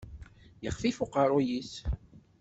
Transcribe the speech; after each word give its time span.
Yexfif 0.63 0.97
uqerruy-is. 1.03 1.73